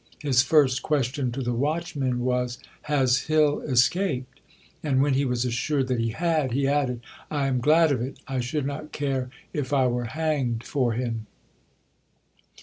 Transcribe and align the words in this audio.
His 0.23 0.41
first 0.41 0.81
question 0.81 1.31
to 1.31 1.43
the 1.43 1.53
watchmen 1.53 2.21
was, 2.21 2.57
"Has 2.89 3.19
Hill 3.27 3.59
escaped?" 3.61 4.39
And 4.81 4.99
when 4.99 5.13
he 5.13 5.25
was 5.25 5.45
assured 5.45 5.89
that 5.89 5.99
he 5.99 6.09
had, 6.09 6.53
he 6.53 6.67
added: 6.67 7.01
"I 7.29 7.45
am 7.45 7.59
glad 7.61 7.91
of 7.91 8.01
it! 8.01 8.17
I 8.27 8.39
should 8.39 8.65
not 8.65 8.91
care 8.93 9.29
if 9.53 9.71
I 9.71 9.85
were 9.85 10.05
hanged 10.05 10.63
for 10.63 10.93
him." 10.93 11.27